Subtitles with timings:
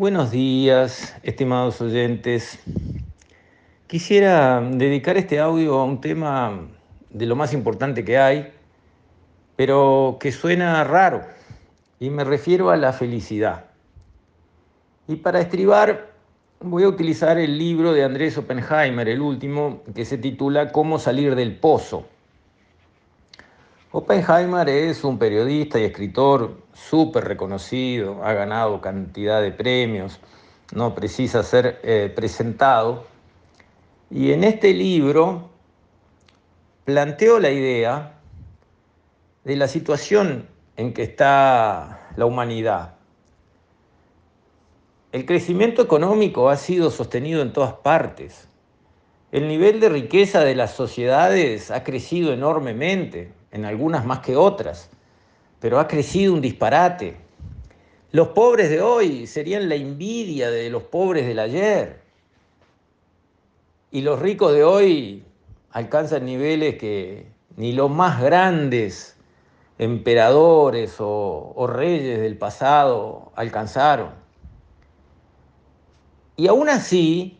[0.00, 2.58] Buenos días, estimados oyentes.
[3.86, 6.68] Quisiera dedicar este audio a un tema
[7.10, 8.50] de lo más importante que hay,
[9.56, 11.20] pero que suena raro,
[11.98, 13.66] y me refiero a la felicidad.
[15.06, 16.12] Y para estribar
[16.60, 21.34] voy a utilizar el libro de Andrés Oppenheimer, el último, que se titula Cómo salir
[21.34, 22.06] del pozo.
[23.92, 30.20] Oppenheimer es un periodista y escritor súper reconocido, ha ganado cantidad de premios,
[30.72, 33.04] no precisa ser eh, presentado.
[34.08, 35.50] Y en este libro
[36.84, 38.20] planteó la idea
[39.42, 42.94] de la situación en que está la humanidad.
[45.10, 48.46] El crecimiento económico ha sido sostenido en todas partes.
[49.32, 54.90] El nivel de riqueza de las sociedades ha crecido enormemente en algunas más que otras,
[55.60, 57.16] pero ha crecido un disparate.
[58.12, 62.00] Los pobres de hoy serían la envidia de los pobres del ayer.
[63.90, 65.24] Y los ricos de hoy
[65.70, 69.16] alcanzan niveles que ni los más grandes
[69.78, 74.10] emperadores o, o reyes del pasado alcanzaron.
[76.36, 77.39] Y aún así,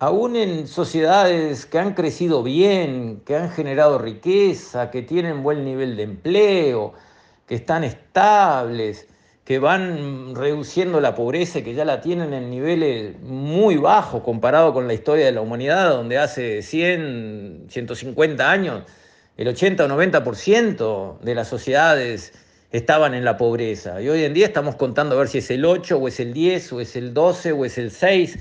[0.00, 5.96] aún en sociedades que han crecido bien, que han generado riqueza, que tienen buen nivel
[5.96, 6.94] de empleo,
[7.46, 9.06] que están estables,
[9.44, 14.72] que van reduciendo la pobreza y que ya la tienen en niveles muy bajos comparado
[14.72, 18.84] con la historia de la humanidad, donde hace 100, 150 años
[19.36, 22.32] el 80 o 90% de las sociedades
[22.72, 24.00] estaban en la pobreza.
[24.00, 26.32] Y hoy en día estamos contando a ver si es el 8 o es el
[26.32, 28.38] 10 o es el 12 o es el 6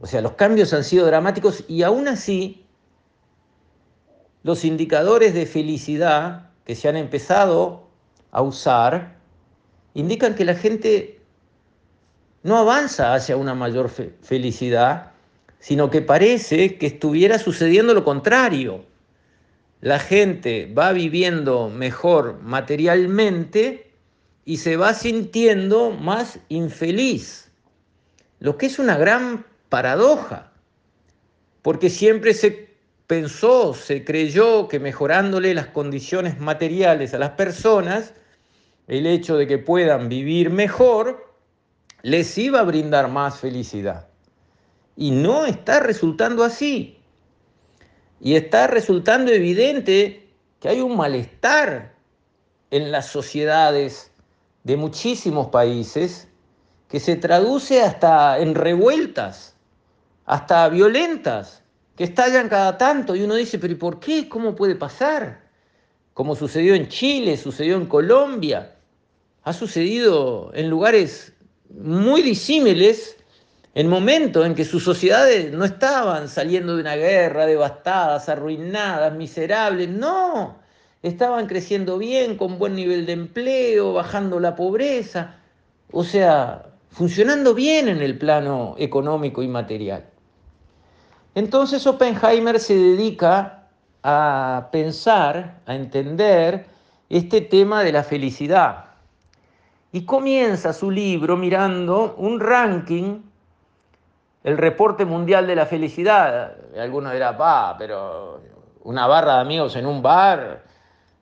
[0.00, 2.64] o sea, los cambios han sido dramáticos y aún así
[4.42, 7.88] los indicadores de felicidad que se han empezado
[8.30, 9.16] a usar
[9.94, 11.20] indican que la gente
[12.42, 15.12] no avanza hacia una mayor felicidad,
[15.58, 18.84] sino que parece que estuviera sucediendo lo contrario.
[19.80, 23.90] La gente va viviendo mejor materialmente
[24.44, 27.50] y se va sintiendo más infeliz,
[28.38, 29.44] lo que es una gran
[29.76, 30.52] paradoja,
[31.60, 32.70] porque siempre se
[33.06, 38.14] pensó, se creyó que mejorándole las condiciones materiales a las personas,
[38.88, 41.30] el hecho de que puedan vivir mejor,
[42.00, 44.08] les iba a brindar más felicidad.
[44.96, 46.98] Y no está resultando así.
[48.18, 50.26] Y está resultando evidente
[50.58, 51.94] que hay un malestar
[52.70, 54.10] en las sociedades
[54.64, 56.28] de muchísimos países
[56.88, 59.55] que se traduce hasta en revueltas
[60.26, 61.62] hasta violentas,
[61.96, 64.28] que estallan cada tanto y uno dice, pero ¿y por qué?
[64.28, 65.40] ¿Cómo puede pasar?
[66.12, 68.74] Como sucedió en Chile, sucedió en Colombia,
[69.44, 71.32] ha sucedido en lugares
[71.70, 73.16] muy disímiles,
[73.74, 79.88] en momentos en que sus sociedades no estaban saliendo de una guerra, devastadas, arruinadas, miserables,
[79.88, 80.58] no,
[81.02, 85.36] estaban creciendo bien, con buen nivel de empleo, bajando la pobreza,
[85.92, 90.04] o sea, funcionando bien en el plano económico y material.
[91.36, 93.68] Entonces Oppenheimer se dedica
[94.02, 96.64] a pensar, a entender
[97.10, 98.86] este tema de la felicidad.
[99.92, 103.20] Y comienza su libro mirando un ranking,
[104.44, 106.54] el reporte mundial de la felicidad.
[106.74, 108.40] Algunos dirán, va, pero
[108.84, 110.62] una barra de amigos en un bar,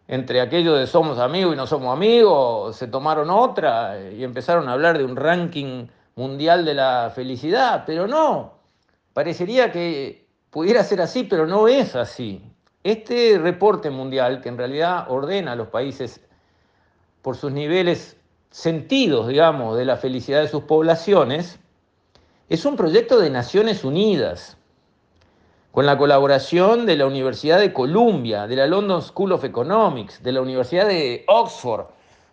[0.07, 4.75] entre aquellos de somos amigos y no somos amigos, se tomaron otra y empezaron a
[4.75, 8.64] hablar de un ranking mundial de la felicidad, pero no,
[9.15, 12.43] Parecería que pudiera ser así, pero no es así.
[12.83, 16.21] Este reporte mundial, que en realidad ordena a los países
[17.23, 18.17] por sus niveles
[18.51, 21.61] sentidos, digamos, de la felicidad de sus poblaciones,
[22.49, 24.59] es un proyecto de Naciones Unidas,
[25.71, 30.33] con la colaboración de la Universidad de Columbia, de la London School of Economics, de
[30.33, 31.87] la Universidad de Oxford.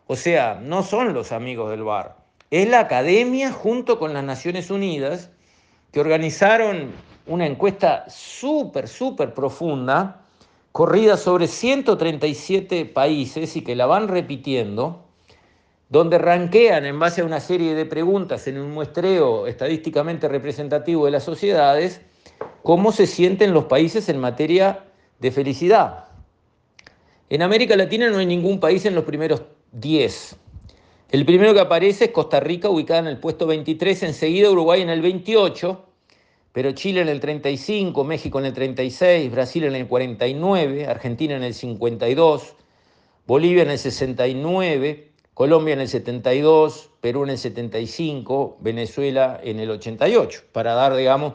[0.07, 2.17] O sea, no son los amigos del bar.
[2.49, 5.31] Es la academia junto con las Naciones Unidas
[5.91, 6.91] que organizaron
[7.28, 10.22] una encuesta súper, súper profunda,
[10.72, 15.05] corrida sobre 137 países y que la van repitiendo,
[15.90, 21.11] donde ranquean en base a una serie de preguntas en un muestreo estadísticamente representativo de
[21.11, 22.02] las sociedades,
[22.64, 24.85] cómo se sienten los países en materia
[25.20, 26.05] de felicidad.
[27.29, 29.41] En América Latina no hay ningún país en los primeros
[29.73, 30.37] 10.
[31.11, 34.90] El primero que aparece es Costa Rica, ubicada en el puesto 23, enseguida Uruguay en
[34.90, 35.84] el 28,
[36.53, 41.43] pero Chile en el 35, México en el 36, Brasil en el 49, Argentina en
[41.43, 42.53] el 52,
[43.28, 49.69] Bolivia en el 69, Colombia en el 72, Perú en el 75, Venezuela en el
[49.69, 51.34] 88, para dar, digamos,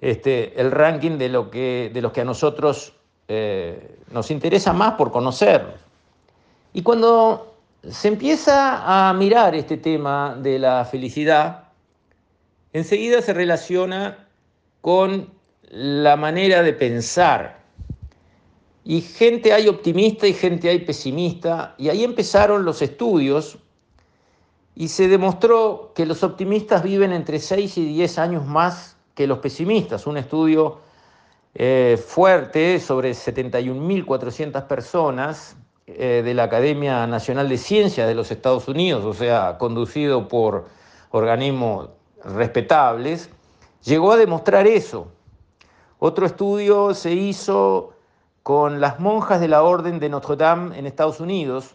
[0.00, 2.92] este, el ranking de, lo que, de los que a nosotros
[3.26, 5.66] eh, nos interesa más por conocer.
[6.72, 7.49] Y cuando
[7.88, 11.68] se empieza a mirar este tema de la felicidad,
[12.72, 14.28] enseguida se relaciona
[14.80, 15.32] con
[15.70, 17.60] la manera de pensar.
[18.84, 23.58] Y gente hay optimista y gente hay pesimista, y ahí empezaron los estudios
[24.74, 29.38] y se demostró que los optimistas viven entre 6 y 10 años más que los
[29.38, 30.06] pesimistas.
[30.06, 30.80] Un estudio
[31.54, 35.56] eh, fuerte sobre 71.400 personas
[35.86, 40.68] eh, de la Academia Nacional de Ciencias de los Estados Unidos, o sea, conducido por
[41.10, 41.90] organismos
[42.24, 43.30] respetables,
[43.84, 45.08] llegó a demostrar eso.
[45.98, 47.92] Otro estudio se hizo
[48.42, 51.74] con las monjas de la Orden de Notre Dame en Estados Unidos.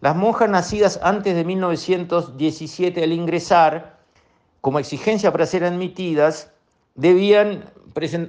[0.00, 3.98] Las monjas nacidas antes de 1917 al ingresar,
[4.60, 6.52] como exigencia para ser admitidas,
[6.94, 7.70] debían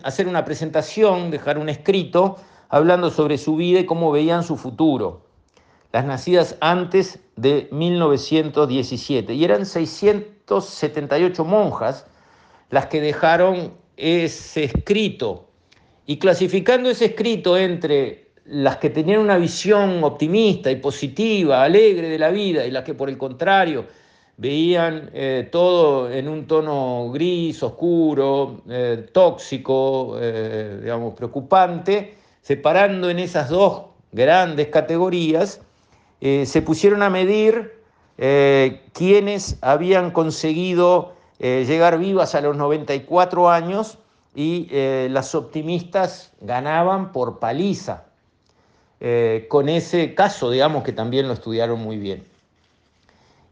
[0.04, 2.38] hacer una presentación, dejar un escrito
[2.70, 5.22] hablando sobre su vida y cómo veían su futuro.
[5.92, 9.34] Las nacidas antes de 1917.
[9.34, 12.06] Y eran 678 monjas
[12.70, 15.48] las que dejaron ese escrito.
[16.06, 22.20] Y clasificando ese escrito entre las que tenían una visión optimista y positiva, alegre de
[22.20, 23.86] la vida, y las que por el contrario
[24.38, 32.16] veían eh, todo en un tono gris, oscuro, eh, tóxico, eh, digamos, preocupante,
[32.48, 35.60] separando en esas dos grandes categorías,
[36.22, 37.74] eh, se pusieron a medir
[38.18, 43.98] eh, quienes habían conseguido eh, llegar vivas a los 94 años
[44.34, 44.70] y
[45.10, 48.06] las optimistas ganaban por paliza.
[49.50, 52.24] con ese caso, digamos que también lo estudiaron muy bien.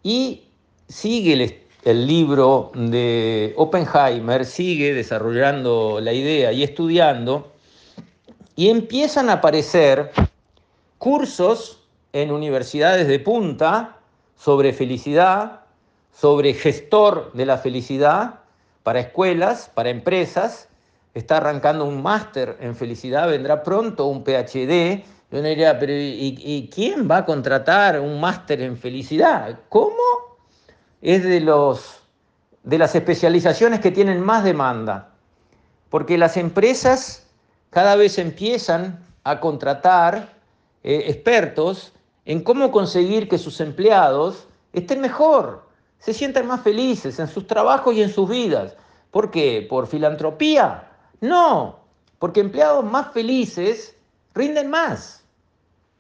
[0.04, 0.44] Y
[0.88, 7.55] sigue el libro de Oppenheimer, sigue desarrollando la idea y estudiando
[8.56, 10.12] y empiezan a aparecer
[10.98, 13.98] cursos en universidades de punta
[14.38, 15.62] sobre felicidad,
[16.14, 18.40] sobre gestor de la felicidad,
[18.84, 20.70] para escuelas, para empresas.
[21.14, 25.04] Está arrancando un máster en felicidad, vendrá pronto un PhD.
[25.32, 29.60] Yo diría, pero ¿y, ¿y, quién va a contratar un máster en felicidad?
[29.70, 29.96] ¿Cómo?
[31.02, 32.00] Es de, los,
[32.64, 35.12] de las especializaciones que tienen más demanda.
[35.90, 37.25] Porque las empresas
[37.76, 40.34] cada vez empiezan a contratar
[40.82, 41.92] eh, expertos
[42.24, 45.68] en cómo conseguir que sus empleados estén mejor,
[46.00, 48.78] se sientan más felices en sus trabajos y en sus vidas.
[49.12, 49.68] ¿Por qué?
[49.70, 50.90] ¿Por filantropía?
[51.20, 51.80] No,
[52.18, 53.94] porque empleados más felices
[54.34, 55.26] rinden más,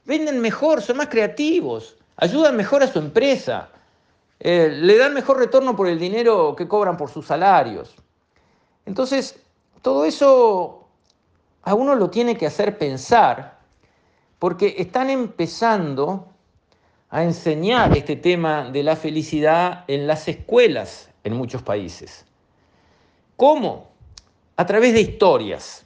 [0.05, 3.67] rinden mejor, son más creativos, ayudan mejor a su empresa,
[4.39, 7.93] eh, le dan mejor retorno por el dinero que cobran por sus salarios.
[8.85, 9.41] Entonces,
[9.81, 10.84] todo eso
[11.65, 13.57] a uno lo tiene que hacer pensar,
[14.37, 16.31] porque están empezando
[17.09, 22.25] a enseñar este tema de la felicidad en las escuelas en muchos países.
[23.35, 23.89] ¿Cómo?
[24.55, 25.85] A través de historias.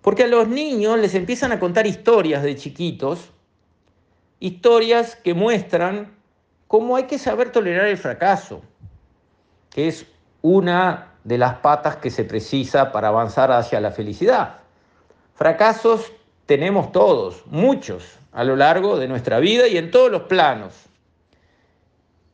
[0.00, 3.30] Porque a los niños les empiezan a contar historias de chiquitos,
[4.40, 6.16] historias que muestran
[6.66, 8.62] cómo hay que saber tolerar el fracaso,
[9.68, 10.06] que es
[10.40, 14.60] una de las patas que se precisa para avanzar hacia la felicidad.
[15.38, 16.10] Fracasos
[16.46, 18.02] tenemos todos, muchos,
[18.32, 20.74] a lo largo de nuestra vida y en todos los planos.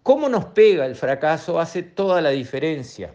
[0.02, 3.14] Cómo nos pega el fracaso hace toda la diferencia.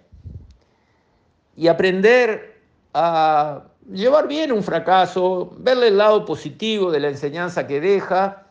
[1.56, 2.62] Y aprender
[2.94, 8.46] a llevar bien un fracaso, verle el lado positivo de la enseñanza que deja,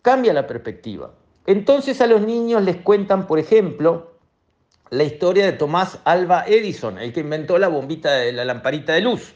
[0.00, 1.10] cambia la perspectiva.
[1.44, 4.12] Entonces a los niños les cuentan, por ejemplo,
[4.90, 9.00] la historia de Tomás Alba Edison, el que inventó la bombita de la lamparita de
[9.00, 9.34] luz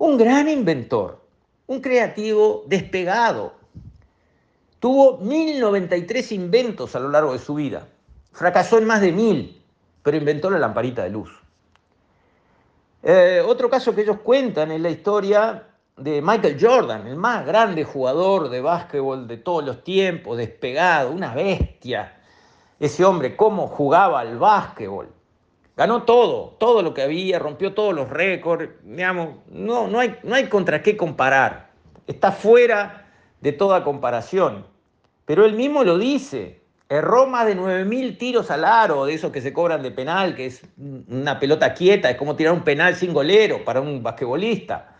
[0.00, 1.20] un gran inventor,
[1.66, 3.52] un creativo despegado.
[4.78, 7.86] Tuvo 1093 inventos a lo largo de su vida.
[8.32, 9.62] Fracasó en más de mil,
[10.02, 11.30] pero inventó la lamparita de luz.
[13.02, 15.66] Eh, otro caso que ellos cuentan es la historia
[15.98, 21.34] de Michael Jordan, el más grande jugador de básquetbol de todos los tiempos, despegado, una
[21.34, 22.16] bestia.
[22.78, 25.12] Ese hombre, cómo jugaba al básquetbol.
[25.76, 30.46] Ganó todo, todo lo que había, rompió todos los récords, no, no, hay, no hay
[30.46, 31.70] contra qué comparar.
[32.06, 33.06] Está fuera
[33.40, 34.66] de toda comparación.
[35.24, 39.40] Pero él mismo lo dice, erró más de 9.000 tiros al aro, de esos que
[39.40, 40.62] se cobran de penal, que es
[41.08, 44.96] una pelota quieta, es como tirar un penal sin golero para un basquetbolista.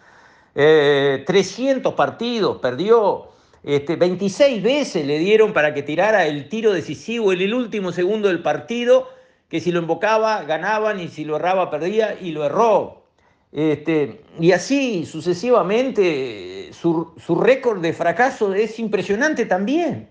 [0.55, 3.29] 300 eh, partidos perdió,
[3.63, 8.29] Este, 26 veces le dieron para que tirara el tiro decisivo en el último segundo
[8.29, 9.09] del partido,
[9.51, 13.03] que si lo invocaba ganaban y si lo erraba perdía y lo erró.
[13.53, 20.09] Este, y así sucesivamente, su, su récord de fracaso es impresionante también.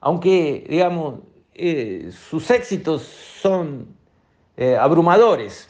[0.00, 1.20] Aunque, digamos,
[1.54, 3.94] eh, sus éxitos son
[4.56, 5.68] eh, abrumadores.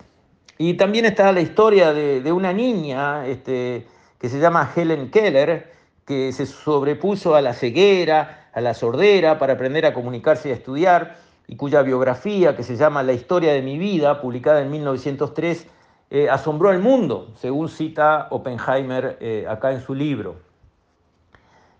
[0.56, 3.88] Y también está la historia de, de una niña este,
[4.20, 5.72] que se llama Helen Keller,
[6.06, 10.54] que se sobrepuso a la ceguera, a la sordera, para aprender a comunicarse y a
[10.54, 15.66] estudiar, y cuya biografía, que se llama La historia de mi vida, publicada en 1903,
[16.10, 20.36] eh, asombró al mundo, según cita Oppenheimer eh, acá en su libro.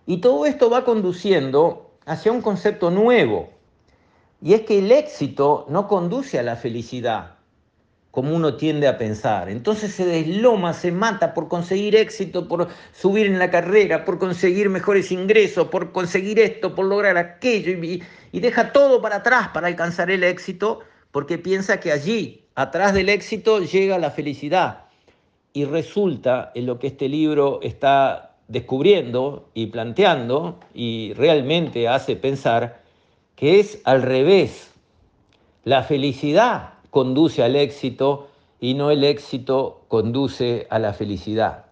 [0.05, 3.49] Y todo esto va conduciendo hacia un concepto nuevo,
[4.41, 7.35] y es que el éxito no conduce a la felicidad,
[8.11, 9.49] como uno tiende a pensar.
[9.49, 14.69] Entonces se desloma, se mata por conseguir éxito, por subir en la carrera, por conseguir
[14.69, 18.03] mejores ingresos, por conseguir esto, por lograr aquello, y,
[18.35, 23.07] y deja todo para atrás para alcanzar el éxito, porque piensa que allí, atrás del
[23.07, 24.87] éxito, llega la felicidad.
[25.53, 32.81] Y resulta en lo que este libro está descubriendo y planteando, y realmente hace pensar,
[33.37, 34.69] que es al revés.
[35.63, 38.27] La felicidad conduce al éxito
[38.59, 41.67] y no el éxito conduce a la felicidad.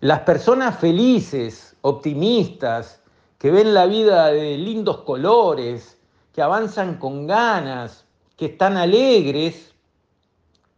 [0.00, 3.00] Las personas felices, optimistas,
[3.44, 5.98] que ven la vida de lindos colores,
[6.32, 8.06] que avanzan con ganas,
[8.38, 9.74] que están alegres,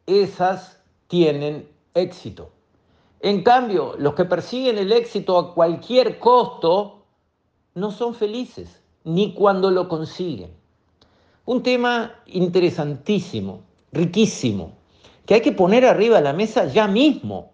[0.05, 2.51] esas tienen éxito.
[3.21, 7.05] En cambio, los que persiguen el éxito a cualquier costo
[7.75, 10.51] no son felices, ni cuando lo consiguen.
[11.45, 13.61] Un tema interesantísimo,
[13.93, 14.73] riquísimo,
[15.25, 17.53] que hay que poner arriba de la mesa ya mismo,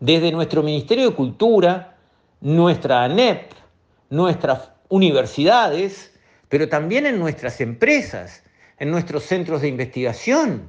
[0.00, 1.96] desde nuestro Ministerio de Cultura,
[2.42, 3.59] nuestra ANEP,
[4.10, 6.12] nuestras universidades,
[6.48, 8.42] pero también en nuestras empresas,
[8.78, 10.68] en nuestros centros de investigación.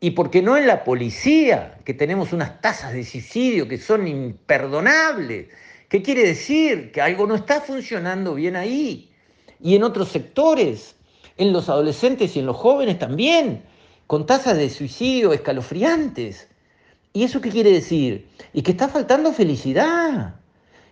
[0.00, 4.08] Y por qué no en la policía, que tenemos unas tasas de suicidio que son
[4.08, 5.48] imperdonables.
[5.88, 6.90] ¿Qué quiere decir?
[6.90, 9.12] Que algo no está funcionando bien ahí.
[9.60, 10.96] Y en otros sectores,
[11.36, 13.62] en los adolescentes y en los jóvenes también,
[14.06, 16.48] con tasas de suicidio escalofriantes.
[17.12, 18.28] ¿Y eso qué quiere decir?
[18.52, 20.34] Y que está faltando felicidad,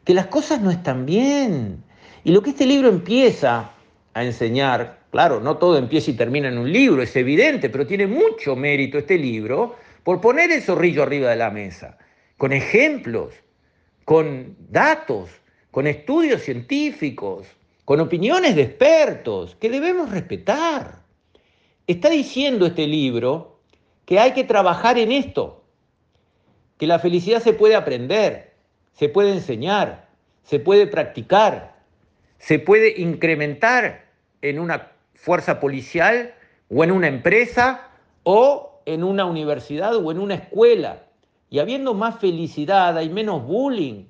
[0.04, 1.83] que las cosas no están bien.
[2.25, 3.71] Y lo que este libro empieza
[4.14, 8.07] a enseñar, claro, no todo empieza y termina en un libro, es evidente, pero tiene
[8.07, 11.99] mucho mérito este libro por poner el zorrillo arriba de la mesa,
[12.37, 13.35] con ejemplos,
[14.04, 15.30] con datos,
[15.71, 17.47] con estudios científicos,
[17.85, 21.00] con opiniones de expertos que debemos respetar.
[21.87, 23.61] Está diciendo este libro
[24.04, 25.64] que hay que trabajar en esto,
[26.78, 28.50] que la felicidad se puede aprender,
[28.92, 30.09] se puede enseñar,
[30.42, 31.76] se puede practicar,
[32.38, 34.06] se puede incrementar
[34.42, 36.35] en una fuerza policial
[36.68, 37.88] o en una empresa
[38.23, 41.04] o en una universidad o en una escuela.
[41.50, 44.04] Y habiendo más felicidad, hay menos bullying,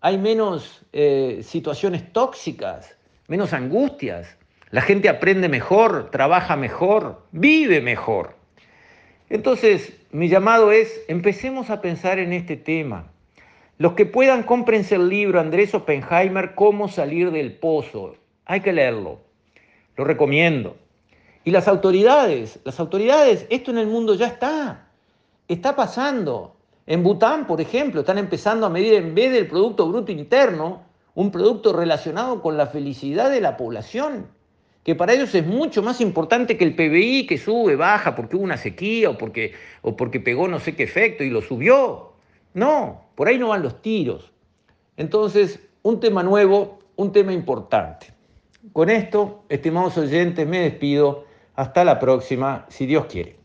[0.00, 4.38] hay menos eh, situaciones tóxicas, menos angustias,
[4.70, 8.36] la gente aprende mejor, trabaja mejor, vive mejor.
[9.30, 13.10] Entonces, mi llamado es, empecemos a pensar en este tema.
[13.78, 18.16] Los que puedan, cómprense el libro Andrés Oppenheimer, Cómo salir del pozo.
[18.44, 19.20] Hay que leerlo.
[19.96, 20.76] Lo recomiendo.
[21.44, 24.88] Y las autoridades, las autoridades, esto en el mundo ya está.
[25.46, 26.56] Está pasando.
[26.86, 30.82] En Bután, por ejemplo, están empezando a medir en vez del Producto Bruto Interno,
[31.14, 34.26] un producto relacionado con la felicidad de la población,
[34.82, 38.44] que para ellos es mucho más importante que el PBI que sube, baja porque hubo
[38.44, 42.12] una sequía o porque, o porque pegó no sé qué efecto y lo subió.
[42.54, 44.30] No, por ahí no van los tiros.
[44.96, 48.14] Entonces, un tema nuevo, un tema importante.
[48.72, 51.24] Con esto, estimados oyentes, me despido.
[51.56, 53.37] Hasta la próxima, si Dios quiere.